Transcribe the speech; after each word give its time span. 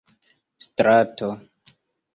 strato 0.69 1.29